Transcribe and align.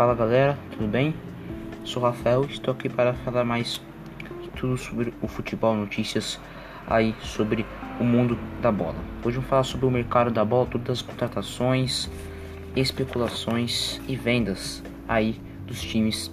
Fala 0.00 0.14
galera, 0.14 0.58
tudo 0.70 0.88
bem? 0.88 1.14
Sou 1.84 2.02
Rafael, 2.02 2.46
estou 2.46 2.72
aqui 2.72 2.88
para 2.88 3.12
falar 3.12 3.44
mais 3.44 3.82
tudo 4.56 4.78
sobre 4.78 5.12
o 5.20 5.28
futebol, 5.28 5.76
notícias 5.76 6.40
aí 6.86 7.14
sobre 7.20 7.66
o 8.00 8.02
mundo 8.02 8.38
da 8.62 8.72
bola. 8.72 8.94
Hoje 9.22 9.36
vamos 9.36 9.50
falar 9.50 9.62
sobre 9.62 9.84
o 9.84 9.90
mercado 9.90 10.30
da 10.30 10.42
bola, 10.42 10.64
todas 10.64 10.88
as 10.88 11.02
contratações, 11.02 12.08
especulações 12.74 14.00
e 14.08 14.16
vendas 14.16 14.82
aí 15.06 15.38
dos 15.66 15.82
times 15.82 16.32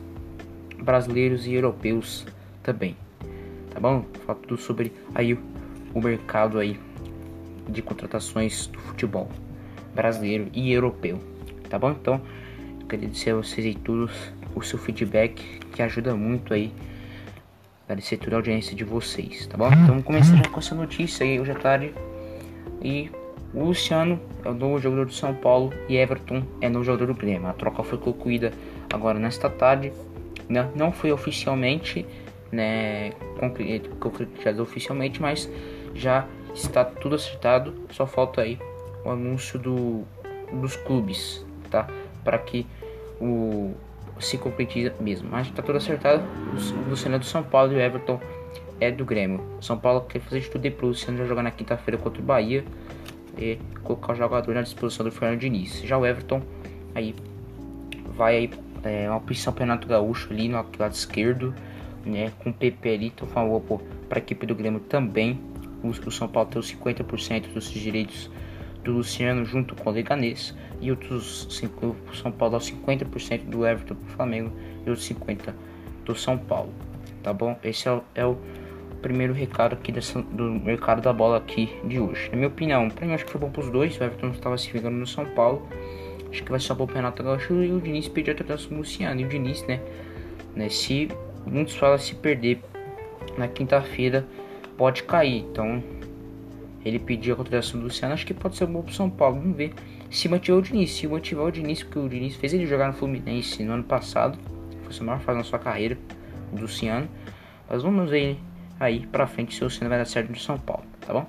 brasileiros 0.81 1.45
e 1.45 1.54
europeus 1.54 2.25
também. 2.63 2.95
Tá 3.70 3.81
bom? 3.81 4.05
Falar 4.25 4.39
tudo 4.39 4.55
sobre 4.55 4.93
aí 5.13 5.38
o 5.93 6.02
mercado 6.02 6.57
aí 6.57 6.79
de 7.68 7.81
contratações 7.81 8.68
do 8.68 8.79
futebol 8.79 9.28
brasileiro 9.93 10.47
e 10.54 10.71
europeu. 10.71 11.20
Tá 11.70 11.78
bom? 11.78 11.92
Então, 11.92 12.21
agradecer 12.96 13.32
a 13.32 13.36
vocês 13.36 13.65
aí 13.65 13.75
todos 13.75 14.11
o 14.55 14.61
seu 14.61 14.79
feedback 14.79 15.59
que 15.73 15.82
ajuda 15.82 16.15
muito 16.15 16.54
aí. 16.54 16.71
Agradecer 17.86 18.18
toda 18.18 18.36
a 18.36 18.39
audiência 18.39 18.75
de 18.75 18.83
vocês, 18.83 19.47
tá 19.47 19.57
bom? 19.57 19.69
Então 19.71 20.01
já 20.36 20.50
com 20.50 20.59
essa 20.59 20.75
notícia 20.75 21.25
aí 21.25 21.39
hoje 21.39 21.51
à 21.51 21.55
tarde. 21.55 21.93
E 22.81 23.09
o 23.54 23.65
Luciano 23.65 24.19
é 24.43 24.50
o 24.50 24.54
novo 24.54 24.79
jogador 24.79 25.05
do 25.05 25.14
São 25.14 25.33
Paulo 25.33 25.73
e 25.87 25.97
Everton 25.97 26.43
é 26.61 26.69
novo 26.69 26.83
jogador 26.83 27.07
do 27.07 27.14
Grêmio. 27.14 27.47
A 27.47 27.54
troca 27.54 27.83
foi 27.83 27.97
concluída 27.97 28.51
agora 28.93 29.17
nesta 29.19 29.50
tarde. 29.50 29.93
Não, 30.50 30.71
não 30.75 30.92
foi 30.92 31.11
oficialmente, 31.11 32.06
né, 32.52 33.11
concretizado 34.00 34.61
oficialmente, 34.61 35.22
mas 35.22 35.50
já 35.94 36.25
está 36.53 36.83
tudo 36.83 37.16
acertado. 37.16 37.73
Só 37.92 38.06
falta 38.06 38.42
aí 38.42 38.59
o 39.06 39.09
anúncio 39.09 39.58
do, 39.58 40.03
dos 40.52 40.75
clubes, 40.75 41.45
tá? 41.69 41.88
Para 42.23 42.38
que 42.38 42.66
o 43.20 43.73
se 44.20 44.38
concretiza 44.38 44.94
mesmo. 45.00 45.30
Mas 45.30 45.50
tá 45.52 45.62
tudo 45.62 45.78
acertado. 45.78 46.23
O 46.52 46.90
Luciano 46.90 47.16
é 47.16 47.20
do 47.20 47.26
São 47.26 47.44
Paulo 47.44 47.74
e 47.74 47.76
o 47.76 47.80
Everton 47.80 48.20
é 48.80 48.92
do 48.92 49.06
Grêmio. 49.06 49.44
São 49.62 49.78
Paulo 49.78 50.02
quer 50.02 50.20
fazer 50.20 50.42
de 50.42 50.50
tudo 50.50 50.66
aí 50.66 50.72
pro 50.72 50.88
Luciano 50.88 51.18
já 51.18 51.26
jogar 51.26 51.44
na 51.44 51.52
quinta-feira 51.52 51.98
contra 51.98 52.22
o 52.22 52.26
Bahia 52.26 52.64
e 53.38 53.59
colocar 53.84 54.14
o 54.14 54.16
jogador 54.16 54.54
na 54.54 54.62
disposição 54.62 55.06
do 55.06 55.12
Fernando 55.12 55.40
Diniz. 55.40 55.82
Já 55.82 55.98
o 55.98 56.06
Everton 56.06 56.42
aí 56.96 57.16
vai 58.16 58.38
aí 58.38 58.50
é, 58.84 59.09
uma 59.09 59.20
posição 59.20 59.54
para 59.54 59.76
Gaúcho 59.76 60.31
ali 60.31 60.50
no 60.50 60.64
lado 60.80 60.94
esquerdo, 60.94 61.54
né, 62.06 62.31
com 62.40 62.50
o 62.50 62.54
PP 62.54 62.90
ali, 62.90 63.08
então 63.08 63.28
favor 63.28 63.62
para 64.08 64.18
a 64.18 64.22
equipe 64.22 64.46
do 64.46 64.56
Grêmio 64.56 64.80
também. 64.80 65.40
O, 65.84 65.90
o 65.90 66.12
São 66.12 66.28
Paulo 66.28 66.50
tem 66.50 66.59
os 66.59 66.74
50% 66.74 67.54
dos 67.54 67.70
direitos 67.70 68.30
do 68.83 68.94
Luciano 68.94 69.45
junto 69.45 69.75
com 69.75 69.89
o 69.89 69.94
Leganês 69.94 70.56
e 70.80 70.92
outros 70.92 71.47
5, 71.50 71.95
o 72.11 72.16
São 72.16 72.31
Paulo 72.31 72.58
dá 72.58 72.64
50% 72.64 73.45
do 73.45 73.66
Everton 73.66 73.95
pro 73.95 74.16
Flamengo 74.16 74.52
e 74.86 74.89
outros 74.89 75.08
50% 75.09 75.53
do 76.06 76.16
São 76.16 76.38
Paulo. 76.38 76.73
Tá 77.22 77.34
bom? 77.34 77.58
Esse 77.64 77.88
é 77.88 77.92
o, 77.92 78.03
é 78.16 78.25
o 78.25 78.38
primeiro 79.02 79.34
recado 79.34 79.73
aqui 79.73 79.92
dessa, 79.92 80.22
do 80.22 80.44
mercado 80.52 81.02
da 81.02 81.11
bola 81.11 81.38
aqui 81.38 81.69
de 81.84 82.00
hoje. 82.00 82.30
Na 82.30 82.38
minha 82.38 82.47
opinião, 82.47 82.89
pra 82.89 83.06
mim 83.06 83.14
acho 83.14 83.25
que 83.25 83.31
foi 83.31 83.42
bom 83.42 83.50
pros 83.50 83.69
dois. 83.69 84.00
O 84.00 84.03
Everton 84.03 84.30
estava 84.30 84.58
se 84.58 84.72
vingando 84.72 84.97
no 84.97 85.08
São 85.08 85.25
Paulo. 85.25 85.67
Acho 86.30 86.44
que 86.44 86.50
vai 86.50 86.59
ser 86.59 86.73
bom 86.73 86.86
pro 86.86 86.95
Renato 86.95 87.23
Gaúcho 87.23 87.53
e 87.64 87.72
o 87.72 87.80
Diniz 87.80 88.08
pediu 88.08 88.34
a 88.34 88.38
tratação 88.38 88.69
do 88.69 88.78
Luciano. 88.78 89.19
E 89.19 89.25
o 89.25 89.28
Diniz, 89.28 89.66
né? 89.67 89.80
né 90.56 90.69
se 90.69 91.09
muitos 91.45 91.75
falam 91.75 91.97
se 91.97 92.16
perder 92.16 92.62
na 93.38 93.47
quinta-feira, 93.47 94.25
pode 94.78 95.03
cair. 95.03 95.45
Então 95.52 95.84
ele 96.83 97.00
pediu 97.00 97.33
a 97.33 97.38
contratação 97.38 97.80
do 97.80 97.86
Luciano, 97.86 98.14
acho 98.14 98.25
que 98.25 98.33
pode 98.33 98.56
ser 98.56 98.66
bom 98.66 98.81
pro 98.81 98.94
São 98.94 99.09
Paulo. 99.09 99.39
Vamos 99.39 99.58
ver 99.58 99.73
se 100.09 100.30
mantiver 100.30 100.59
o 100.59 100.61
Diniz. 100.61 100.92
Se 100.92 101.08
mantiver 101.08 101.44
o 101.44 101.52
Diniz, 101.52 101.84
porque 101.84 102.00
o 102.00 102.08
Diniz 102.08 102.36
fez 102.36 102.53
ele 102.53 102.66
jogar 102.66 102.88
no 102.88 102.94
Fluminense 102.94 103.64
no 103.64 103.73
ano 103.73 103.84
passado. 103.84 104.38
Foi 104.84 104.95
a 105.00 105.03
maior 105.03 105.19
fase 105.19 105.38
na 105.38 105.44
sua 105.44 105.59
carreira, 105.59 105.97
o 106.53 106.59
Luciano. 106.59 107.07
Mas 107.69 107.84
vamos 107.84 108.09
ver 108.09 108.38
aí 108.79 109.06
pra 109.07 109.28
frente 109.28 109.56
se 109.56 109.62
o 109.62 109.66
Luciano 109.66 109.90
vai 109.90 109.97
dar 109.97 110.06
certo 110.06 110.29
no 110.29 110.38
São 110.38 110.57
Paulo, 110.57 110.84
tá 111.02 111.13
bom? 111.13 111.28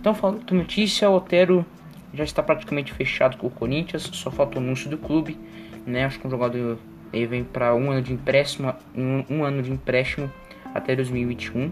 Então, 0.00 0.14
falando 0.14 0.44
de 0.44 0.54
notícia, 0.54 1.10
o 1.10 1.16
Otero 1.16 1.66
já 2.14 2.24
está 2.24 2.42
praticamente 2.42 2.92
fechado 2.92 3.36
com 3.36 3.48
o 3.48 3.50
Corinthians, 3.50 4.02
só 4.12 4.30
falta 4.30 4.58
o 4.58 4.62
anúncio 4.62 4.88
do 4.88 4.96
clube, 4.96 5.38
né? 5.84 6.04
Acho 6.04 6.20
que 6.20 6.26
um 6.26 6.30
jogador 6.30 6.78
ele 7.12 7.26
vem 7.26 7.44
para 7.44 7.74
um 7.74 7.90
ano 7.90 8.02
de 8.02 8.12
empréstimo, 8.12 8.72
um, 8.94 9.24
um 9.28 9.44
ano 9.44 9.62
de 9.62 9.72
empréstimo 9.72 10.30
até 10.74 10.94
2021, 10.94 11.70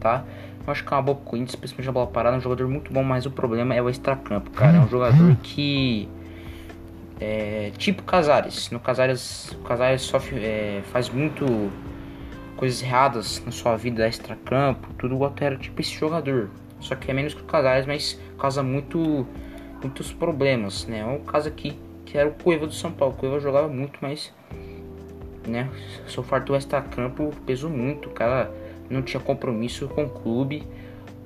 tá? 0.00 0.24
Eu 0.64 0.72
acho 0.72 0.84
que 0.84 0.92
é 0.92 0.96
uma 0.96 1.02
boa 1.02 1.18
Corinthians, 1.18 1.56
principalmente 1.56 1.86
na 1.86 1.92
bola 1.92 2.06
parada, 2.06 2.36
é 2.36 2.38
um 2.38 2.42
jogador 2.42 2.68
muito 2.68 2.92
bom, 2.92 3.02
mas 3.02 3.26
o 3.26 3.30
problema 3.30 3.74
é 3.74 3.82
o 3.82 3.90
extracampo, 3.90 4.50
cara. 4.50 4.78
É 4.78 4.80
um 4.80 4.88
jogador 4.88 5.36
que. 5.42 6.08
É, 7.20 7.72
tipo 7.76 8.02
Casares. 8.02 8.70
No 8.70 8.78
Casares, 8.78 9.50
o 9.52 9.58
Casares 9.58 10.02
sofre, 10.02 10.38
é, 10.38 10.82
faz 10.92 11.08
muito 11.08 11.70
coisas 12.56 12.82
erradas 12.82 13.42
na 13.44 13.50
sua 13.50 13.76
vida 13.76 14.06
extracampo, 14.06 14.88
tudo 14.94 15.16
o 15.16 15.22
Otero 15.22 15.56
tipo 15.58 15.80
esse 15.80 15.92
jogador. 15.92 16.48
Só 16.78 16.94
que 16.94 17.10
é 17.10 17.14
menos 17.14 17.34
que 17.34 17.42
o 17.42 17.44
Casares, 17.44 17.86
mas 17.86 18.20
causa 18.38 18.62
muito, 18.62 19.26
muitos 19.80 20.12
problemas, 20.12 20.86
né? 20.86 21.00
É 21.00 21.04
um 21.04 21.20
caso 21.20 21.48
aqui 21.48 21.76
que 22.04 22.16
era 22.16 22.28
o 22.28 22.32
Cueva 22.32 22.66
do 22.66 22.74
São 22.74 22.92
Paulo. 22.92 23.14
O 23.14 23.16
Cueva 23.16 23.40
jogava 23.40 23.68
muito, 23.68 23.98
mas 24.00 24.32
né, 25.46 25.68
só 26.06 26.22
fartou 26.22 26.56
extracampo, 26.56 27.32
pesou 27.44 27.68
muito, 27.68 28.08
cara 28.10 28.61
não 28.92 29.02
tinha 29.02 29.20
compromisso 29.20 29.88
com 29.88 30.04
o 30.04 30.08
clube 30.08 30.66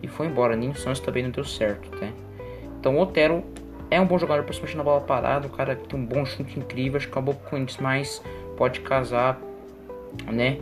e 0.02 0.08
foi 0.08 0.26
embora. 0.26 0.56
Nem 0.56 0.70
o 0.70 0.74
Santos 0.76 1.00
também 1.00 1.22
não 1.22 1.30
deu 1.30 1.44
certo, 1.44 1.94
né? 1.98 2.12
Então 2.78 2.96
o 2.96 3.00
Otero 3.00 3.44
é 3.90 4.00
um 4.00 4.06
bom 4.06 4.18
jogador, 4.18 4.44
principalmente 4.44 4.76
na 4.76 4.84
bola 4.84 5.00
parada. 5.00 5.46
O 5.46 5.50
cara 5.50 5.74
tem 5.74 5.98
um 5.98 6.04
bom 6.04 6.24
chute 6.24 6.58
incrível. 6.58 6.96
Acho 6.96 7.06
que 7.06 7.12
acabou 7.12 7.34
com 7.34 7.58
isso, 7.58 7.82
mas 7.82 8.22
pode 8.56 8.80
causar, 8.80 9.40
né? 10.32 10.58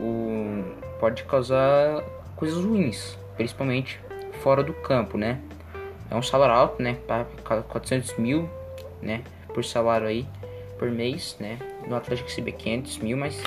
O, 0.00 0.64
pode 0.98 1.24
causar 1.24 2.02
coisas 2.36 2.64
ruins, 2.64 3.18
principalmente 3.36 4.00
fora 4.42 4.62
do 4.62 4.72
campo, 4.72 5.18
né? 5.18 5.40
É 6.10 6.14
um 6.14 6.22
salário 6.22 6.54
alto, 6.54 6.82
né? 6.82 6.96
Para 7.06 7.26
400 7.62 8.16
mil, 8.16 8.48
né? 9.02 9.22
Por 9.52 9.64
salário 9.64 10.06
aí, 10.06 10.26
por 10.78 10.90
mês, 10.90 11.36
né? 11.38 11.58
No 11.86 11.96
Atlético 11.96 12.28
recebe 12.28 12.52
500 12.52 12.98
mil, 12.98 13.16
mas 13.16 13.42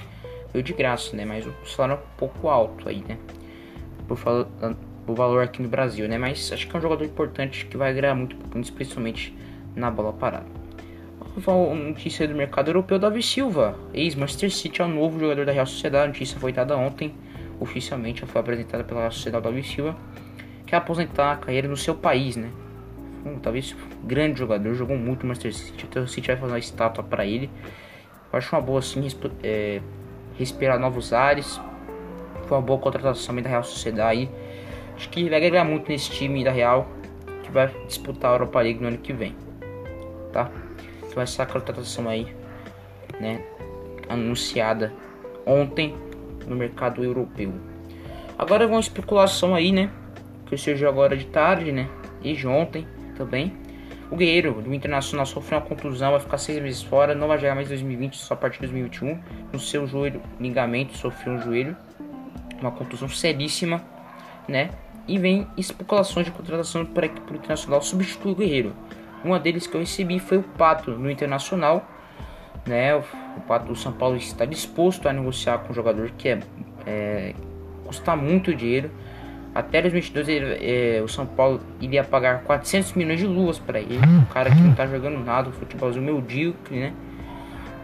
veio 0.51 0.63
de 0.63 0.73
graça, 0.73 1.15
né? 1.15 1.25
Mas 1.25 1.45
o 1.45 1.53
salário 1.65 2.01
é 2.01 2.05
um 2.05 2.17
pouco 2.17 2.47
alto 2.47 2.87
aí, 2.87 3.03
né? 3.07 3.17
Por, 4.07 4.17
por 5.05 5.15
valor 5.15 5.43
aqui 5.43 5.61
no 5.61 5.69
Brasil, 5.69 6.07
né? 6.07 6.17
Mas 6.17 6.51
acho 6.51 6.67
que 6.67 6.75
é 6.75 6.79
um 6.79 6.81
jogador 6.81 7.03
importante 7.03 7.65
que 7.65 7.77
vai 7.77 7.93
ganhar 7.93 8.15
muito, 8.15 8.35
especialmente 8.59 9.35
na 9.75 9.89
bola 9.89 10.13
parada. 10.13 10.45
Uma 11.47 11.75
notícia 11.75 12.27
do 12.27 12.35
mercado 12.35 12.67
europeu, 12.67 12.99
Davi 12.99 13.23
Silva, 13.23 13.79
ex-Manchester 13.93 14.51
City, 14.51 14.81
é 14.81 14.85
o 14.85 14.87
novo 14.89 15.17
jogador 15.17 15.45
da 15.45 15.53
Real 15.53 15.65
Sociedade. 15.65 16.03
A 16.03 16.07
notícia 16.07 16.37
foi 16.37 16.51
dada 16.51 16.75
ontem, 16.75 17.15
oficialmente, 17.57 18.25
foi 18.25 18.41
apresentada 18.41 18.83
pela 18.83 19.09
Sociedade 19.09 19.45
Davi 19.45 19.63
Silva, 19.63 19.95
que 20.65 20.75
é 20.75 20.77
aposentar 20.77 21.31
a 21.31 21.37
carreira 21.37 21.69
no 21.69 21.77
seu 21.77 21.95
país, 21.95 22.35
né? 22.35 22.49
Um, 23.25 23.39
talvez 23.39 23.73
grande 24.03 24.39
jogador, 24.39 24.73
jogou 24.73 24.97
muito 24.97 25.21
no 25.21 25.29
Manchester 25.29 25.53
City. 25.53 25.85
Então 25.89 26.03
o 26.03 26.07
City 26.07 26.27
vai 26.27 26.35
fazer 26.35 26.51
uma 26.51 26.59
estátua 26.59 27.03
para 27.03 27.25
ele. 27.25 27.49
Eu 28.33 28.37
acho 28.37 28.53
uma 28.53 28.61
boa 28.61 28.79
assim, 28.79 29.07
é, 29.41 29.79
respirar 30.37 30.79
novos 30.79 31.13
ares. 31.13 31.59
Foi 32.47 32.57
uma 32.57 32.63
boa 32.63 32.79
contratação 32.79 33.35
da 33.35 33.49
Real 33.49 33.63
Sociedade. 33.63 34.29
Acho 34.95 35.09
que 35.09 35.29
vai 35.29 35.37
agregar 35.37 35.63
muito 35.63 35.89
nesse 35.89 36.11
time 36.11 36.43
da 36.43 36.51
Real 36.51 36.87
que 37.43 37.51
vai 37.51 37.67
disputar 37.87 38.31
a 38.31 38.33
Europa 38.35 38.61
League 38.61 38.79
no 38.81 38.87
ano 38.87 38.97
que 38.97 39.13
vem. 39.13 39.35
Tá? 40.31 40.49
Então 41.03 41.21
essa 41.21 41.45
contratação 41.45 42.07
aí, 42.07 42.27
né, 43.19 43.43
anunciada 44.07 44.93
ontem 45.45 45.95
no 46.47 46.55
mercado 46.55 47.03
europeu. 47.03 47.53
Agora 48.37 48.65
uma 48.65 48.79
especulação 48.79 49.53
aí, 49.53 49.71
né, 49.71 49.89
que 50.45 50.57
surgiu 50.57 50.87
agora 50.87 51.15
de 51.15 51.25
tarde, 51.25 51.71
né, 51.71 51.89
e 52.23 52.33
de 52.33 52.47
ontem 52.47 52.87
também 53.15 53.60
o 54.11 54.15
Guerreiro 54.17 54.61
do 54.61 54.73
Internacional 54.73 55.25
sofreu 55.25 55.57
uma 55.57 55.65
contusão, 55.65 56.11
vai 56.11 56.19
ficar 56.19 56.37
seis 56.37 56.61
meses 56.61 56.83
fora, 56.83 57.15
não 57.15 57.29
vai 57.29 57.37
jogar 57.37 57.55
mais 57.55 57.69
2020, 57.69 58.17
só 58.17 58.33
a 58.33 58.37
partir 58.37 58.55
de 58.59 58.67
2021. 58.67 59.17
No 59.53 59.59
seu 59.59 59.87
joelho, 59.87 60.21
ligamento, 60.37 60.97
sofreu 60.97 61.33
um 61.33 61.41
joelho, 61.41 61.77
uma 62.59 62.71
contusão 62.71 63.07
seríssima, 63.07 63.81
né? 64.49 64.69
E 65.07 65.17
vem 65.17 65.47
especulações 65.57 66.25
de 66.25 66.31
contratação 66.33 66.85
para 66.85 67.05
equipe 67.05 67.33
Internacional 67.33 67.81
substituir 67.81 68.33
o 68.33 68.35
Guerreiro. 68.35 68.73
Uma 69.23 69.39
deles 69.39 69.65
que 69.65 69.75
eu 69.75 69.79
recebi 69.79 70.19
foi 70.19 70.39
o 70.39 70.43
Pato 70.43 70.91
no 70.91 71.09
Internacional, 71.09 71.89
né? 72.67 72.93
O, 72.93 73.03
Pato 73.47 73.67
do 73.67 73.75
São 73.77 73.93
Paulo 73.93 74.17
está 74.17 74.43
disposto 74.43 75.07
a 75.07 75.13
negociar 75.13 75.59
com 75.59 75.71
um 75.71 75.73
jogador 75.73 76.11
que 76.17 76.27
é, 76.27 76.39
é 76.85 77.33
custa 77.85 78.15
muito 78.15 78.53
dinheiro 78.53 78.91
até 79.53 79.81
2022 79.81 80.29
ele, 80.29 80.57
é, 80.65 81.01
o 81.01 81.07
São 81.09 81.25
Paulo 81.25 81.59
iria 81.81 82.03
pagar 82.03 82.43
400 82.43 82.93
milhões 82.93 83.19
de 83.19 83.27
luvas 83.27 83.59
para 83.59 83.79
ele. 83.79 83.97
Um 83.97 84.25
cara 84.25 84.49
que 84.49 84.61
não 84.61 84.73
tá 84.73 84.87
jogando 84.87 85.23
nada, 85.23 85.49
o 85.49 85.51
futebolzinho 85.51 86.05
medíocre, 86.05 86.79
né? 86.79 86.93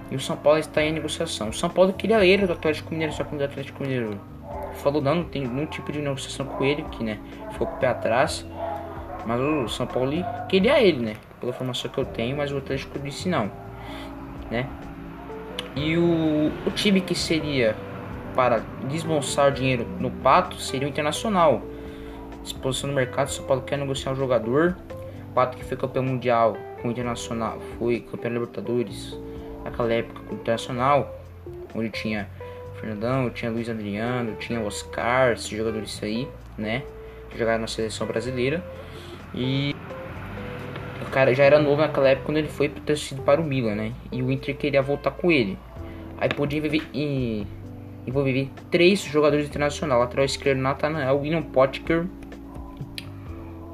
E 0.09 0.15
o 0.15 0.19
São 0.19 0.37
Paulo 0.37 0.59
está 0.59 0.81
em 0.81 0.93
negociação. 0.93 1.49
O 1.49 1.53
São 1.53 1.69
Paulo 1.69 1.91
queria 1.91 2.25
ele 2.25 2.47
do 2.47 2.53
Atlético 2.53 2.91
Mineiro, 2.91 3.11
só 3.11 3.25
que 3.25 3.35
o 3.35 3.43
Atlético 3.43 3.83
Mineiro 3.83 4.17
falou 4.75 5.01
não, 5.01 5.15
não 5.15 5.23
tem 5.25 5.45
nenhum 5.45 5.65
tipo 5.65 5.91
de 5.91 5.99
negociação 5.99 6.45
com 6.45 6.63
ele, 6.63 6.83
que 6.83 7.03
né, 7.03 7.19
ficou 7.51 7.67
com 7.67 7.75
o 7.75 7.79
pé 7.79 7.87
atrás. 7.87 8.45
Mas 9.25 9.41
o 9.41 9.67
São 9.67 9.85
Paulo 9.85 10.13
queria 10.47 10.81
ele, 10.81 11.03
né? 11.03 11.13
Pela 11.41 11.51
informação 11.51 11.91
que 11.91 11.97
eu 11.97 12.05
tenho, 12.05 12.37
mas 12.37 12.49
o 12.53 12.57
Atlético 12.57 12.97
disse 12.99 13.27
não, 13.27 13.51
né? 14.49 14.65
E 15.75 15.97
o, 15.97 16.49
o 16.65 16.71
time 16.71 17.01
que 17.01 17.13
seria 17.13 17.75
para 18.37 18.59
desmonçar 18.87 19.51
dinheiro 19.51 19.87
no 19.99 20.11
Pato 20.11 20.57
seria 20.57 20.87
o 20.87 20.89
Internacional. 20.91 21.63
Exposição 22.45 22.91
no 22.91 22.95
mercado, 22.95 23.31
São 23.31 23.43
Paulo 23.45 23.63
quer 23.63 23.79
negociar 23.79 24.11
um 24.11 24.15
jogador. 24.15 24.77
O 25.31 25.33
Pato 25.33 25.57
que 25.57 25.65
foi 25.65 25.75
campeão 25.75 26.03
mundial 26.03 26.55
com 26.79 26.87
o 26.87 26.91
Internacional, 26.91 27.59
foi 27.79 28.01
campeão 28.01 28.31
da 28.31 28.39
Libertadores 28.39 29.19
naquela 29.65 29.91
época 29.91 30.21
com 30.21 30.35
o 30.35 30.37
Internacional, 30.37 31.19
onde 31.73 31.89
tinha 31.89 32.29
Fernandão, 32.79 33.27
tinha 33.31 33.49
Luiz 33.49 33.67
Adriano, 33.67 34.35
tinha 34.35 34.61
Oscar, 34.61 35.31
esses 35.31 35.47
jogadores 35.47 35.99
aí, 36.03 36.27
né? 36.55 36.83
Que 37.31 37.39
jogaram 37.39 37.61
na 37.61 37.67
seleção 37.67 38.05
brasileira. 38.05 38.63
E 39.33 39.75
o 41.01 41.09
cara 41.09 41.33
já 41.33 41.43
era 41.43 41.59
novo 41.59 41.81
naquela 41.81 42.09
época 42.09 42.27
quando 42.27 42.37
ele 42.37 42.49
foi 42.49 42.69
ter 42.69 42.97
sido 42.99 43.23
para 43.23 43.41
o 43.41 43.43
Milan, 43.43 43.73
né? 43.73 43.93
E 44.11 44.21
o 44.21 44.31
Inter 44.31 44.55
queria 44.55 44.83
voltar 44.83 45.09
com 45.09 45.31
ele. 45.31 45.57
Aí 46.19 46.29
podia 46.29 46.59
envolver, 46.59 46.83
envolver 48.07 48.49
três 48.71 49.01
jogadores 49.01 49.45
internacionais: 49.45 49.99
lateral 49.99 50.25
esquerdo 50.25 50.59
Nathanael, 50.59 51.19
William 51.19 51.43
Potker. 51.43 52.05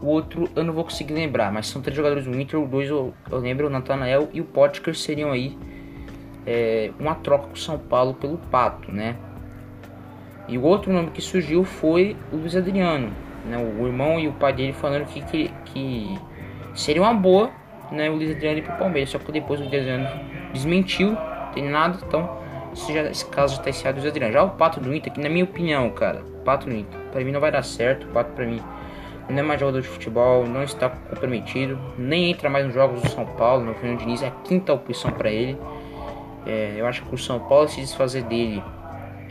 O 0.01 0.07
outro 0.07 0.49
eu 0.53 0.65
não 0.65 0.73
vou 0.73 0.83
conseguir 0.83 1.13
lembrar, 1.13 1.51
mas 1.53 1.67
são 1.67 1.81
três 1.81 1.95
jogadores 1.95 2.25
do 2.25 2.37
Inter. 2.37 2.59
Dois 2.67 2.89
eu, 2.89 3.13
eu 3.31 3.37
lembro, 3.37 3.67
o 3.67 3.69
Nathanael 3.69 4.27
e 4.33 4.41
o 4.41 4.43
Potker 4.43 4.93
seriam 4.93 5.31
aí 5.31 5.57
é, 6.45 6.91
uma 6.99 7.15
troca 7.15 7.47
com 7.47 7.53
o 7.53 7.57
São 7.57 7.77
Paulo 7.77 8.13
pelo 8.13 8.37
Pato, 8.37 8.91
né? 8.91 9.15
E 10.45 10.57
o 10.57 10.63
outro 10.63 10.91
nome 10.91 11.11
que 11.11 11.21
surgiu 11.21 11.63
foi 11.63 12.17
o 12.31 12.35
Luiz 12.35 12.53
Adriano, 12.53 13.13
né? 13.45 13.57
O 13.57 13.87
irmão 13.87 14.19
e 14.19 14.27
o 14.27 14.33
pai 14.33 14.51
dele 14.51 14.73
falando 14.73 15.05
que, 15.05 15.21
que, 15.21 15.49
que 15.65 16.19
seria 16.75 17.01
uma 17.01 17.13
boa, 17.13 17.49
né? 17.89 18.09
O 18.09 18.15
Luiz 18.15 18.31
Adriano 18.31 18.57
ir 18.57 18.63
pro 18.63 18.75
Palmeiras, 18.75 19.09
só 19.09 19.19
que 19.19 19.31
depois 19.31 19.61
o 19.61 19.63
Luiz 19.63 19.73
Adriano 19.73 20.09
desmentiu, 20.51 21.15
tem 21.53 21.69
nada, 21.69 21.97
então 22.05 22.43
esse, 22.73 22.93
já, 22.93 23.03
esse 23.03 23.25
caso 23.25 23.55
já 23.55 23.61
tá 23.61 23.69
encerrado 23.69 24.05
Adriano. 24.05 24.33
Já 24.33 24.43
o 24.43 24.51
Pato 24.51 24.79
do 24.79 24.93
Inter, 24.93 25.13
que 25.13 25.19
na 25.19 25.29
minha 25.29 25.43
opinião, 25.45 25.89
cara, 25.91 26.23
Pato 26.43 26.67
do 26.67 26.75
Inter, 26.75 26.99
pra 27.11 27.23
mim 27.23 27.31
não 27.31 27.39
vai 27.39 27.51
dar 27.51 27.63
certo, 27.63 28.05
o 28.05 28.07
Pato 28.07 28.31
pra 28.31 28.45
mim 28.45 28.61
não 29.29 29.39
é 29.39 29.41
mais 29.41 29.59
jogador 29.59 29.81
de 29.81 29.87
futebol, 29.87 30.45
não 30.45 30.63
está 30.63 30.89
comprometido, 30.89 31.79
nem 31.97 32.31
entra 32.31 32.49
mais 32.49 32.65
nos 32.65 32.73
jogos 32.73 33.01
do 33.01 33.09
São 33.09 33.25
Paulo, 33.25 33.63
no 33.63 33.73
Fernando 33.75 33.99
Diniz 33.99 34.21
é 34.21 34.27
a 34.27 34.31
quinta 34.31 34.73
opção 34.73 35.11
para 35.11 35.29
ele. 35.29 35.57
É, 36.45 36.73
eu 36.75 36.85
acho 36.85 37.03
que 37.03 37.15
o 37.15 37.17
São 37.17 37.39
Paulo 37.39 37.69
se 37.69 37.79
desfazer 37.79 38.23
dele 38.23 38.61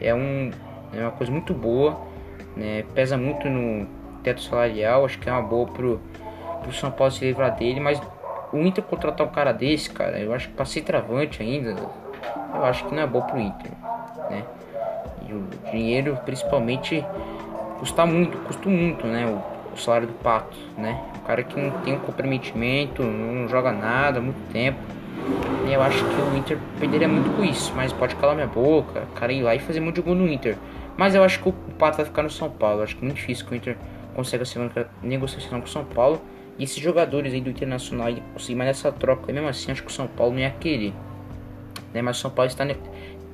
é, 0.01 0.15
um, 0.15 0.51
é 0.95 1.01
uma 1.01 1.11
coisa 1.11 1.31
muito 1.31 1.53
boa, 1.53 2.01
né? 2.57 2.85
pesa 2.95 3.19
muito 3.19 3.49
no 3.49 3.87
teto 4.23 4.41
salarial, 4.41 5.05
acho 5.05 5.19
que 5.19 5.29
é 5.29 5.33
uma 5.33 5.43
boa 5.43 5.67
pro, 5.67 6.01
pro 6.63 6.73
São 6.73 6.91
Paulo 6.91 7.13
se 7.13 7.25
livrar 7.25 7.55
dele, 7.55 7.81
mas 7.81 8.01
o 8.53 8.59
Inter 8.59 8.83
contratar 8.85 9.27
um 9.27 9.31
cara 9.31 9.53
desse, 9.53 9.91
cara, 9.91 10.19
eu 10.19 10.33
acho 10.33 10.49
que 10.49 10.55
pra 10.55 10.65
ser 10.65 10.83
travante 10.83 11.43
ainda, 11.43 11.75
eu 12.55 12.65
acho 12.65 12.85
que 12.85 12.95
não 12.95 13.03
é 13.03 13.07
bom 13.07 13.23
pro 13.23 13.39
Inter, 13.39 13.71
né? 14.31 14.45
E 15.29 15.33
o 15.33 15.49
dinheiro 15.71 16.19
principalmente 16.25 17.05
custa 17.79 18.05
muito, 18.07 18.37
custa 18.47 18.69
muito, 18.69 19.07
né? 19.07 19.27
O, 19.27 19.75
o 19.75 19.77
salário 19.77 20.07
do 20.07 20.15
Pato, 20.15 20.57
né? 20.77 21.03
O 21.17 21.21
cara 21.21 21.43
que 21.43 21.59
não 21.59 21.71
tem 21.83 21.95
um 21.95 22.01
comprometimento, 22.01 23.03
não 23.03 23.49
joga 23.49 23.73
nada 23.73 24.19
há 24.19 24.23
muito 24.23 24.53
tempo 24.53 24.79
eu 25.71 25.83
acho 25.83 26.05
que 26.05 26.21
o 26.21 26.37
Inter 26.37 26.59
perderia 26.79 27.09
muito 27.09 27.35
com 27.37 27.45
isso, 27.45 27.73
mas 27.75 27.93
pode 27.93 28.15
calar 28.17 28.35
minha 28.35 28.47
boca, 28.47 29.07
cara 29.15 29.33
ir 29.33 29.43
lá 29.43 29.55
e 29.55 29.59
fazer 29.59 29.81
muito 29.81 29.97
de 29.97 30.03
gol 30.03 30.15
no 30.15 30.29
Inter. 30.29 30.57
Mas 30.97 31.15
eu 31.15 31.25
acho 31.25 31.41
que 31.41 31.49
o 31.49 31.53
Pato 31.53 31.97
vai 31.97 32.07
ficar 32.07 32.23
no 32.23 32.31
São 32.31 32.51
Paulo. 32.51 32.81
Eu 32.81 32.85
acho 32.85 32.97
que 32.97 33.03
é 33.03 33.07
muito 33.07 33.17
difícil 33.17 33.47
que 33.47 33.53
o 33.53 33.57
Inter 33.57 33.77
consiga 34.15 34.45
uma 34.57 34.71
negociação 35.03 35.61
com 35.61 35.67
o 35.67 35.71
São 35.71 35.85
Paulo. 35.85 36.21
E 36.59 36.65
esses 36.65 36.77
jogadores 36.79 37.33
aí 37.33 37.41
do 37.41 37.49
Internacional 37.49 38.13
conseguir 38.35 38.57
mais 38.57 38.71
essa 38.71 38.93
troca, 38.93 39.31
e 39.31 39.35
mesmo 39.35 39.49
assim 39.49 39.73
acho 39.73 39.83
que 39.83 39.89
o 39.89 39.93
São 39.93 40.07
Paulo 40.07 40.35
não 40.35 40.41
ia 40.41 40.51
querer. 40.51 40.93
Né? 41.93 42.03
Mas 42.03 42.19
o 42.19 42.21
São 42.21 42.31
Paulo 42.31 42.51
está 42.51 42.65
ne 42.65 42.77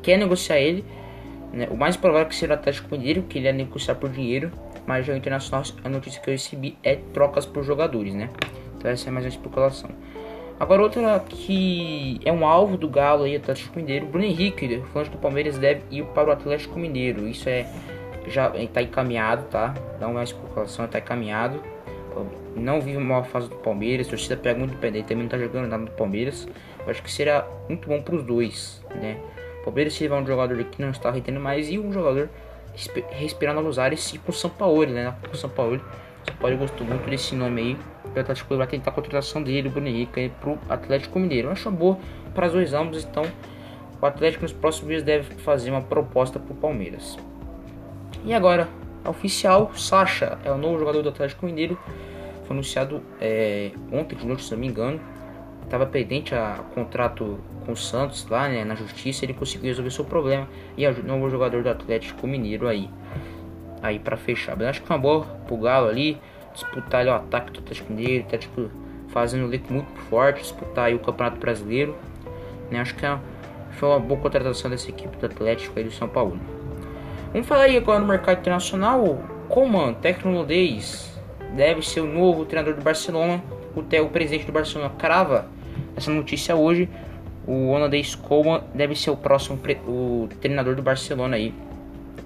quer 0.02 0.16
negociar 0.16 0.58
ele. 0.58 0.84
Né? 1.52 1.68
O 1.70 1.76
mais 1.76 1.96
provável 1.96 2.26
é 2.26 2.28
que 2.28 2.34
seja 2.34 2.52
o 2.52 2.56
Atlético 2.56 2.94
Mineiro, 2.96 3.22
que 3.22 3.38
ele 3.38 3.46
ia 3.46 3.52
negociar 3.52 3.94
por 3.94 4.10
dinheiro. 4.10 4.50
Mas 4.86 5.04
já 5.06 5.12
o 5.12 5.16
Internacional, 5.16 5.62
a 5.84 5.88
notícia 5.88 6.20
que 6.20 6.30
eu 6.30 6.32
recebi 6.32 6.76
é 6.82 6.96
trocas 7.12 7.44
por 7.44 7.62
jogadores, 7.62 8.14
né? 8.14 8.30
Então 8.76 8.90
essa 8.90 9.08
é 9.08 9.12
mais 9.12 9.24
uma 9.24 9.28
especulação. 9.28 9.90
Agora 10.58 10.82
outra 10.82 11.20
que 11.28 12.18
é 12.24 12.32
um 12.32 12.46
alvo 12.46 12.76
do 12.76 12.88
Galo 12.88 13.24
aí, 13.24 13.36
Atlético 13.36 13.78
Mineiro, 13.78 14.06
Bruno 14.06 14.24
Henrique, 14.24 14.82
fãs 14.92 15.08
do 15.08 15.18
Palmeiras 15.18 15.58
deve 15.58 15.82
ir 15.90 16.04
para 16.06 16.28
o 16.28 16.32
Atlético 16.32 16.78
Mineiro. 16.78 17.28
Isso 17.28 17.48
é 17.48 17.66
já 18.26 18.54
está 18.56 18.82
encaminhado, 18.82 19.44
tá? 19.44 19.74
Dá 19.98 20.08
uma 20.08 20.22
especulação, 20.22 20.84
está 20.84 20.98
encaminhado. 20.98 21.62
Não 22.56 22.80
vive 22.80 22.96
uma 22.96 23.22
fase 23.24 23.48
do 23.48 23.56
Palmeiras, 23.56 24.06
a 24.06 24.10
torcida 24.10 24.36
pega 24.36 24.58
muito 24.58 24.76
dele, 24.76 25.02
também 25.02 25.18
não 25.18 25.24
está 25.26 25.38
jogando 25.38 25.68
nada 25.68 25.84
no 25.84 25.90
Palmeiras. 25.90 26.48
Eu 26.84 26.90
acho 26.90 27.02
que 27.02 27.10
será 27.10 27.46
muito 27.68 27.88
bom 27.88 28.02
para 28.02 28.16
os 28.16 28.22
dois, 28.24 28.84
né? 28.94 29.18
O 29.60 29.64
Palmeiras 29.64 29.94
se 29.94 30.02
levar 30.02 30.20
um 30.22 30.26
jogador 30.26 30.62
que 30.64 30.80
não 30.80 30.90
está 30.90 31.10
retendo 31.10 31.40
mais 31.40 31.68
e 31.68 31.78
um 31.78 31.92
jogador 31.92 32.28
respirando 33.10 33.60
nos 33.60 33.78
ares, 33.78 34.10
tipo 34.10 34.30
o 34.30 34.34
São 34.34 34.50
Paulo, 34.50 34.86
né? 34.86 35.14
O 35.32 35.36
São 35.36 35.50
Paulo, 35.50 35.80
São 36.24 36.36
Paulo 36.36 36.56
gostou 36.56 36.86
muito 36.86 37.08
desse 37.08 37.34
nome 37.34 37.60
aí 37.60 37.76
o 38.16 38.20
Atlético 38.20 38.56
vai 38.56 38.66
tentar 38.66 38.90
a 38.90 38.94
contratação 38.94 39.42
dele, 39.42 39.68
o 39.68 39.70
Bruno 39.70 39.88
Henrique, 39.88 40.30
para 40.40 40.50
o 40.50 40.58
Atlético 40.68 41.18
Mineiro. 41.18 41.48
Eu 41.48 41.52
acho 41.52 41.70
boa 41.70 41.98
para 42.34 42.46
os 42.46 42.52
dois 42.52 42.72
ambos, 42.72 43.04
então 43.04 43.24
o 44.00 44.06
Atlético 44.06 44.42
nos 44.42 44.52
próximos 44.52 44.88
dias 44.88 45.02
deve 45.02 45.34
fazer 45.36 45.70
uma 45.70 45.82
proposta 45.82 46.38
para 46.38 46.52
o 46.52 46.56
Palmeiras. 46.56 47.18
E 48.24 48.32
agora, 48.32 48.68
oficial, 49.08 49.72
Sacha 49.74 50.38
é 50.44 50.50
o 50.50 50.58
novo 50.58 50.78
jogador 50.78 51.02
do 51.02 51.08
Atlético 51.08 51.46
Mineiro. 51.46 51.78
Foi 52.46 52.54
anunciado 52.54 53.02
é, 53.20 53.72
ontem 53.92 54.16
de 54.16 54.26
noite, 54.26 54.44
se 54.44 54.52
não 54.52 54.58
me 54.58 54.66
engano. 54.66 55.00
Estava 55.64 55.84
pendente 55.84 56.34
a 56.34 56.64
contrato 56.74 57.38
com 57.66 57.72
o 57.72 57.76
Santos 57.76 58.26
lá 58.28 58.48
né, 58.48 58.64
na 58.64 58.74
justiça. 58.74 59.24
Ele 59.24 59.34
conseguiu 59.34 59.68
resolver 59.68 59.90
seu 59.90 60.04
problema 60.04 60.48
e 60.76 60.84
é 60.84 60.90
o 60.90 61.02
novo 61.02 61.28
jogador 61.28 61.62
do 61.62 61.68
Atlético 61.68 62.26
Mineiro 62.26 62.66
aí. 62.66 62.88
Aí 63.82 63.98
para 63.98 64.16
fechar. 64.16 64.58
Eu 64.60 64.68
acho 64.68 64.82
que 64.82 64.90
uma 64.90 64.98
boa 64.98 65.24
pro 65.46 65.56
Galo 65.56 65.88
ali 65.88 66.18
disputar 66.54 67.00
ali, 67.00 67.10
o 67.10 67.14
ataque 67.14 67.52
do 67.52 67.60
Atlético 67.60 67.92
Mineiro, 67.92 68.24
tá 68.28 68.36
tipo 68.36 68.70
fazendo 69.08 69.44
um 69.44 69.48
leque 69.48 69.72
muito 69.72 69.90
forte, 70.10 70.42
disputar 70.42 70.86
aí 70.86 70.94
o 70.94 70.98
Campeonato 70.98 71.38
Brasileiro. 71.38 71.96
Né? 72.70 72.80
Acho 72.80 72.94
que 72.94 73.06
é, 73.06 73.18
foi 73.72 73.88
uma 73.88 74.00
boa 74.00 74.20
contratação 74.20 74.70
dessa 74.70 74.88
equipe 74.88 75.16
do 75.16 75.26
Atlético 75.26 75.78
aí 75.78 75.84
do 75.84 75.90
São 75.90 76.08
Paulo. 76.08 76.38
Vamos 77.30 77.46
falar 77.46 77.64
aí 77.64 77.76
agora 77.76 78.00
no 78.00 78.06
mercado 78.06 78.38
internacional. 78.38 79.22
Coman, 79.50 79.92
técnico 79.92 80.30
holandês, 80.30 81.20
deve 81.54 81.82
ser 81.82 82.00
o 82.00 82.06
novo 82.06 82.46
treinador 82.46 82.74
do 82.74 82.82
Barcelona. 82.82 83.42
O, 83.76 83.80
o 83.80 84.08
presidente 84.08 84.46
do 84.46 84.52
Barcelona 84.52 84.90
crava 84.96 85.46
essa 85.94 86.10
notícia 86.10 86.56
hoje. 86.56 86.88
O 87.46 87.68
holandês 87.68 88.14
Coman 88.14 88.62
deve 88.74 88.94
ser 88.94 89.10
o 89.10 89.16
próximo 89.16 89.60
o 89.86 90.26
treinador 90.40 90.74
do 90.74 90.82
Barcelona 90.82 91.36
aí. 91.36 91.52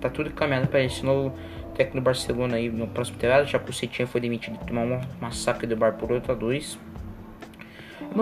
Tá 0.00 0.08
tudo 0.08 0.30
caminhando 0.30 0.68
para 0.68 0.84
esse 0.84 1.04
novo 1.04 1.32
técnico 1.74 1.96
do 1.96 2.02
Barcelona 2.02 2.56
aí 2.56 2.68
no 2.68 2.86
próximo 2.86 3.18
temporada, 3.18 3.44
já 3.44 3.58
que 3.58 3.70
o 3.70 3.72
Cetinha 3.72 4.06
foi 4.06 4.20
demitido 4.20 4.56
e 4.62 4.66
tomar 4.66 4.82
um 4.82 5.00
massacre 5.20 5.66
do 5.66 5.76
Bar 5.76 5.94
por 5.94 6.12
8 6.12 6.30
a 6.30 6.34
2 6.36 6.91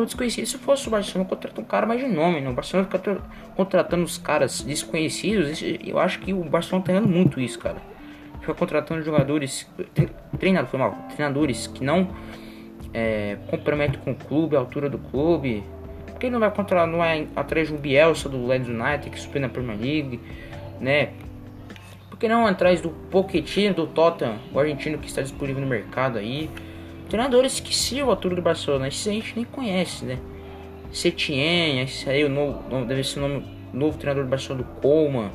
desconhecido. 0.05 0.47
Se 0.47 0.59
fosse 0.59 0.89
o 0.89 0.91
Barcelona 0.91 1.29
contratar 1.29 1.61
um 1.61 1.67
cara 1.67 1.87
mais 1.87 2.01
de 2.01 2.07
nome, 2.07 2.41
né? 2.41 2.49
O 2.49 2.53
Barcelona 2.53 2.89
fica 2.91 3.19
contratando 3.57 4.05
os 4.05 4.19
caras 4.19 4.63
desconhecidos. 4.63 5.63
Eu 5.85 5.99
acho 5.99 6.21
que 6.21 6.33
o 6.33 6.43
Barcelona 6.45 6.85
tá 6.85 6.93
errando 6.93 7.09
muito 7.09 7.41
isso, 7.41 7.59
cara. 7.59 7.77
Fica 8.41 8.55
contratando 8.55 9.03
jogadores. 9.03 9.71
Treinado, 10.39 10.69
foi 10.69 10.79
mal. 10.79 10.93
Treinadores 11.15 11.67
que 11.67 11.85
não 11.85 12.09
é, 12.95 13.37
comprometem 13.49 14.01
com 14.01 14.13
o 14.13 14.15
clube, 14.15 14.57
a 14.57 14.59
altura 14.59 14.89
do 14.89 14.99
clube. 14.99 15.65
Porque 16.07 16.27
ele 16.27 16.33
não 16.33 16.41
vai 16.41 16.51
contratar, 16.51 16.87
não 16.87 17.05
é 17.05 17.27
atrás 17.35 17.71
um 17.71 17.77
Bielsa 17.77 18.29
do 18.29 18.47
Leeds 18.47 18.69
United 18.69 19.11
que 19.11 19.19
subiu 19.19 19.41
na 19.41 19.49
Premier 19.49 19.79
League, 19.79 20.21
né? 20.81 21.11
que 22.21 22.29
não 22.29 22.47
atrás 22.47 22.83
do 22.83 22.91
Pochettino, 22.91 23.75
do 23.75 23.87
Tottenham, 23.87 24.37
o 24.53 24.61
argentino 24.61 24.99
que 24.99 25.07
está 25.07 25.23
disponível 25.23 25.63
no 25.63 25.67
mercado 25.67 26.19
aí? 26.19 26.51
Treinadores 27.11 27.59
que 27.59 28.01
a 28.01 28.05
altura 28.05 28.37
do 28.37 28.41
Barcelona, 28.41 28.87
esses 28.87 29.07
a 29.09 29.11
gente 29.11 29.35
nem 29.35 29.45
conhece, 29.45 30.05
né? 30.05 30.17
Setien, 30.93 31.83
esse 31.83 32.09
aí 32.09 32.25
o 32.25 32.29
novo, 32.29 32.63
deve 32.87 33.03
ser 33.03 33.19
o 33.19 33.23
nome, 33.23 33.45
novo 33.73 33.99
treinador 33.99 34.25
do 34.25 34.31
Barcelona 34.31 34.63
do 34.63 34.81
Coleman, 34.81 35.31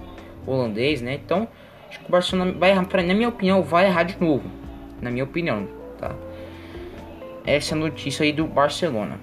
holandês, 0.48 1.02
né? 1.02 1.16
Então, 1.16 1.50
acho 1.90 2.00
que 2.00 2.06
o 2.08 2.12
Barcelona 2.12 2.54
vai 2.54 2.72
errar, 2.72 2.88
na 3.06 3.14
minha 3.14 3.28
opinião, 3.28 3.62
vai 3.62 3.88
errar 3.88 4.04
de 4.04 4.20
novo. 4.22 4.50
Na 5.02 5.12
minha 5.12 5.26
opinião, 5.26 5.68
tá? 6.00 6.16
Essa 7.46 7.76
é 7.76 7.78
notícia 7.78 8.24
aí 8.24 8.32
do 8.32 8.48
Barcelona. 8.48 9.20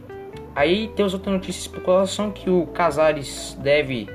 Aí 0.54 0.88
tem 0.94 1.06
as 1.06 1.14
outras 1.14 1.32
notícias 1.32 1.64
de 1.64 1.70
especulação 1.70 2.30
que 2.30 2.50
o 2.50 2.66
Casares 2.66 3.58
deve 3.62 4.06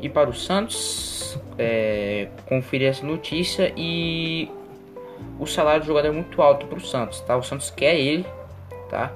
ir 0.00 0.08
para 0.08 0.28
o 0.28 0.34
Santos 0.34 1.38
é, 1.56 2.26
conferir 2.48 2.88
essa 2.88 3.06
notícia 3.06 3.72
e 3.76 4.50
o 5.38 5.46
salário 5.46 5.80
do 5.80 5.86
jogador 5.86 6.08
é 6.08 6.10
muito 6.12 6.42
alto 6.42 6.66
para 6.66 6.78
o 6.78 6.80
Santos, 6.80 7.20
tá? 7.20 7.36
O 7.36 7.42
Santos 7.42 7.70
quer 7.70 7.96
ele, 7.96 8.26
tá? 8.90 9.12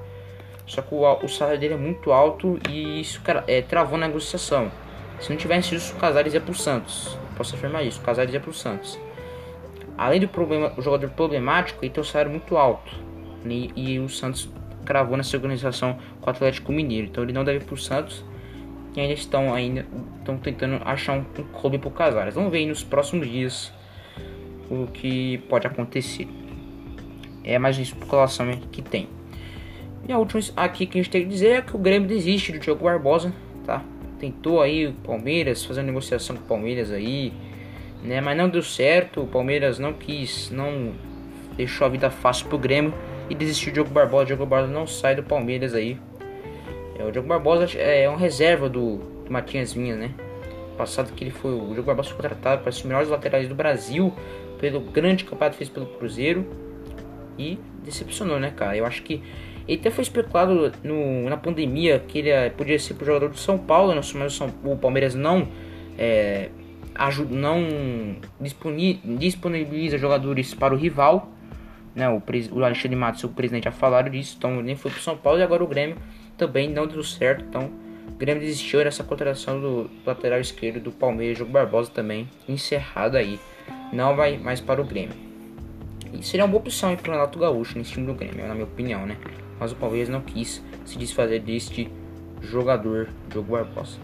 Só 0.65 0.81
que 0.81 0.93
o, 0.93 1.01
o 1.01 1.27
salário 1.27 1.59
dele 1.59 1.73
é 1.73 1.77
muito 1.77 2.11
alto 2.11 2.57
e 2.69 3.01
isso 3.01 3.21
é, 3.47 3.61
travou 3.61 3.97
na 3.97 4.07
negociação. 4.07 4.71
Se 5.19 5.29
não 5.29 5.37
tivesse 5.37 5.75
isso, 5.75 5.93
o 5.93 5.97
Casares 5.97 6.33
ia 6.33 6.41
para 6.41 6.51
o 6.51 6.55
Santos. 6.55 7.17
Posso 7.35 7.55
afirmar 7.55 7.83
isso, 7.83 7.99
o 7.99 8.03
Casares 8.03 8.33
ia 8.33 8.39
para 8.39 8.49
o 8.49 8.53
Santos. 8.53 8.99
Além 9.97 10.19
do 10.19 10.27
problema, 10.27 10.73
o 10.77 10.81
jogador 10.81 11.09
problemático, 11.09 11.83
ele 11.83 11.91
tem 11.91 12.01
um 12.01 12.05
salário 12.05 12.31
muito 12.31 12.57
alto. 12.57 12.91
E, 13.45 13.71
e 13.75 13.99
o 13.99 14.09
Santos 14.09 14.49
cravou 14.85 15.17
nessa 15.17 15.35
organização 15.35 15.97
com 16.19 16.27
o 16.27 16.29
Atlético 16.29 16.71
Mineiro. 16.71 17.07
Então 17.07 17.23
ele 17.23 17.33
não 17.33 17.43
deve 17.43 17.59
ir 17.59 17.63
para 17.63 17.75
o 17.75 17.77
Santos 17.77 18.23
e 18.95 19.01
ainda 19.01 19.13
estão 19.13 19.53
ainda 19.53 19.85
estão 20.19 20.37
tentando 20.37 20.81
achar 20.85 21.13
um, 21.13 21.25
um 21.39 21.43
clube 21.59 21.77
pro 21.77 21.91
Casares. 21.91 22.33
Vamos 22.33 22.51
ver 22.51 22.65
nos 22.65 22.83
próximos 22.83 23.29
dias 23.29 23.71
o 24.69 24.87
que 24.87 25.37
pode 25.49 25.67
acontecer. 25.67 26.27
É 27.43 27.59
mais 27.59 27.77
uma 27.77 27.83
especulação 27.83 28.49
que 28.71 28.81
tem. 28.81 29.07
E 30.07 30.11
a 30.11 30.17
última 30.17 30.41
aqui 30.55 30.85
que 30.85 30.99
a 30.99 31.01
gente 31.01 31.11
tem 31.11 31.23
que 31.23 31.29
dizer 31.29 31.47
é 31.47 31.61
que 31.61 31.75
o 31.75 31.79
Grêmio 31.79 32.07
desiste 32.07 32.51
do 32.51 32.59
Diogo 32.59 32.83
Barbosa, 32.83 33.33
tá? 33.65 33.83
Tentou 34.19 34.61
aí 34.61 34.87
o 34.87 34.93
Palmeiras 34.93 35.63
fazer 35.63 35.79
uma 35.79 35.87
negociação 35.87 36.35
com 36.35 36.43
o 36.43 36.45
Palmeiras 36.45 36.91
aí, 36.91 37.31
né? 38.03 38.19
Mas 38.19 38.37
não 38.37 38.49
deu 38.49 38.61
certo. 38.61 39.21
O 39.21 39.27
Palmeiras 39.27 39.79
não 39.79 39.93
quis, 39.93 40.49
não 40.51 40.93
deixou 41.55 41.87
a 41.87 41.89
vida 41.89 42.09
fácil 42.09 42.47
pro 42.47 42.57
Grêmio 42.57 42.93
e 43.29 43.35
desistiu 43.35 43.71
do 43.71 43.75
Diogo 43.75 43.91
Barbosa. 43.91 44.23
O 44.23 44.27
Diogo 44.27 44.45
Barbosa 44.45 44.73
não 44.73 44.85
sai 44.85 45.15
do 45.15 45.23
Palmeiras 45.23 45.73
aí. 45.73 45.97
É, 46.97 47.03
o 47.05 47.11
Diogo 47.11 47.27
Barbosa 47.27 47.65
é 47.77 48.09
um 48.09 48.15
reserva 48.15 48.67
do, 48.67 48.97
do 48.97 49.31
Matias 49.31 49.73
Vinha, 49.73 49.95
né? 49.95 50.11
Passado 50.77 51.13
que 51.13 51.23
ele 51.23 51.31
foi 51.31 51.53
o 51.53 51.67
Diogo 51.67 51.83
Barbosa 51.83 52.09
foi 52.09 52.17
contratado 52.17 52.61
para 52.61 52.71
ser 52.71 52.79
os 52.79 52.85
melhores 52.85 53.09
laterais 53.09 53.47
do 53.47 53.55
Brasil 53.55 54.13
pelo 54.63 54.79
grande 54.79 55.25
campeonato 55.25 55.57
fez 55.57 55.69
pelo 55.69 55.85
Cruzeiro 55.85 56.47
e 57.37 57.59
decepcionou, 57.83 58.39
né, 58.39 58.49
cara? 58.55 58.77
Eu 58.77 58.85
acho 58.85 59.03
que 59.03 59.21
ele 59.67 59.77
até 59.77 59.91
foi 59.91 60.03
especulado 60.03 60.71
no, 60.81 61.29
na 61.29 61.35
pandemia 61.35 61.99
que 61.99 62.19
ele 62.19 62.29
eh, 62.29 62.49
podia 62.49 62.79
ser 62.79 62.93
pro 62.93 63.05
jogador 63.05 63.27
do 63.27 63.35
São 63.35 63.57
Paulo, 63.57 63.93
mas 63.93 64.15
o, 64.15 64.29
São, 64.29 64.47
o 64.63 64.77
Palmeiras 64.77 65.15
não 65.15 65.49
é, 65.97 66.49
ajuda, 66.95 67.35
não 67.35 68.15
disponibiliza 69.19 69.97
jogadores 69.97 70.53
para 70.53 70.73
o 70.73 70.77
rival. 70.77 71.29
Né, 71.93 72.07
o, 72.07 72.23
o 72.53 72.63
Alexandre 72.63 72.95
Matos 72.95 73.21
e 73.21 73.25
o 73.25 73.29
presidente 73.29 73.65
já 73.65 73.71
falaram 73.71 74.09
disso, 74.09 74.35
então 74.37 74.61
nem 74.61 74.77
foi 74.77 74.91
pro 74.91 75.01
São 75.01 75.17
Paulo 75.17 75.39
e 75.39 75.43
agora 75.43 75.61
o 75.61 75.67
Grêmio 75.67 75.97
também 76.37 76.69
não 76.69 76.87
deu 76.87 77.03
certo. 77.03 77.43
Então 77.43 77.69
o 78.07 78.15
Grêmio 78.15 78.41
desistiu 78.41 78.81
dessa 78.81 79.03
contratação 79.03 79.59
do 79.59 79.89
lateral 80.05 80.39
esquerdo 80.39 80.79
do 80.79 80.91
Palmeiras, 80.93 81.37
Jogo 81.37 81.51
Barbosa 81.51 81.91
também 81.91 82.29
encerrado 82.47 83.17
aí. 83.17 83.37
Não 83.93 84.15
vai 84.15 84.37
mais 84.37 84.59
para 84.59 84.81
o 84.81 84.83
Grêmio. 84.83 85.15
E 86.11 86.21
seria 86.23 86.45
uma 86.45 86.51
boa 86.51 86.61
opção 86.61 86.95
para 86.95 87.09
o 87.09 87.13
Renato 87.13 87.39
Gaúcho 87.39 87.77
nesse 87.77 87.93
time 87.93 88.05
do 88.05 88.13
Grêmio, 88.13 88.47
na 88.47 88.53
minha 88.53 88.65
opinião, 88.65 89.05
né? 89.05 89.17
mas 89.59 89.71
o 89.71 89.75
Palmeiras 89.75 90.09
não 90.09 90.19
quis 90.19 90.61
se 90.85 90.97
desfazer 90.97 91.39
deste 91.39 91.89
jogador, 92.41 93.07
Diogo 93.29 93.53
Barbosa. 93.53 93.97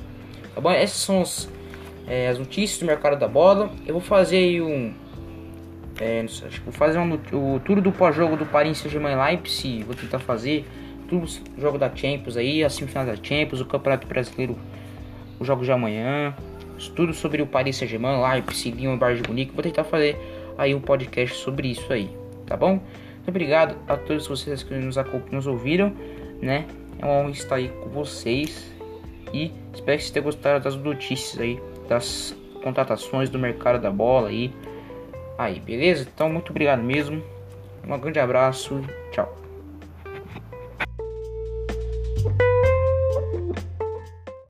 Tá 0.55 0.62
bom? 0.62 0.72
Essas 0.72 0.98
são 0.98 1.22
as, 1.22 1.50
é, 2.08 2.29
as 2.29 2.39
notícias 2.39 2.79
do 2.79 2.86
mercado 2.86 3.19
da 3.19 3.27
bola. 3.27 3.69
Eu 3.86 3.93
vou 3.93 4.01
fazer 4.01 4.38
aí 4.38 4.62
um. 4.62 4.93
É, 6.00 6.25
sei, 6.29 6.48
acho 6.48 6.60
que 6.60 6.65
vou 6.65 6.74
fazer 6.74 6.98
um, 6.98 7.13
o 7.34 7.60
tudo 7.60 7.81
do 7.81 7.91
pós-jogo 7.91 8.38
do 8.38 8.46
Paris 8.46 8.77
Saint-Germain 8.77 9.15
Leipzig. 9.15 9.84
Vou 9.84 9.93
tentar 9.93 10.19
fazer 10.19 10.65
tudo 11.10 11.25
o 11.25 11.62
jogo 11.62 11.77
da 11.77 11.93
Champions 11.93 12.38
aí, 12.38 12.63
as 12.63 12.74
semifinais 12.74 13.08
da 13.08 13.15
Champions, 13.22 13.60
o 13.60 13.65
Campeonato 13.65 14.08
Brasileiro, 14.08 14.58
os 15.39 15.46
jogos 15.46 15.65
de 15.65 15.74
amanhã. 15.74 16.34
Tudo 16.88 17.13
sobre 17.13 17.41
o 17.41 17.48
Paris 17.48 17.77
Saint-Germain, 17.77 18.21
Leipzig, 18.21 18.77
Lyon 18.79 18.98
Bayern 18.98 19.21
de 19.21 19.29
Munique. 19.29 19.51
Vou 19.53 19.63
tentar 19.63 19.83
fazer 19.83 20.17
aí 20.57 20.74
um 20.74 20.81
podcast 20.81 21.38
sobre 21.38 21.69
isso 21.69 21.91
aí, 21.91 22.09
tá 22.45 22.55
bom? 22.55 22.81
Muito 23.15 23.29
obrigado 23.29 23.75
a 23.88 23.98
todos 23.98 24.27
vocês 24.27 24.63
que 24.63 24.74
nos, 24.74 24.95
nos 25.31 25.48
ouviram, 25.48 25.93
né? 26.41 26.65
É 27.00 27.05
uma 27.05 27.15
honra 27.15 27.31
estar 27.31 27.55
aí 27.55 27.69
com 27.69 27.89
vocês 27.89 28.71
e 29.33 29.51
espero 29.74 29.98
que 29.98 30.03
vocês 30.03 30.12
tenham 30.12 30.25
gostado 30.25 30.63
das 30.63 30.75
notícias 30.75 31.39
aí, 31.39 31.59
das 31.88 32.36
contratações 32.63 33.29
do 33.29 33.39
mercado 33.39 33.81
da 33.81 33.91
bola 33.91 34.29
aí. 34.29 34.53
Aí, 35.38 35.59
beleza? 35.59 36.07
Então, 36.13 36.29
muito 36.29 36.50
obrigado 36.50 36.83
mesmo. 36.83 37.24
Um 37.88 37.98
grande 37.98 38.19
abraço. 38.19 38.81
Tchau. 39.12 39.49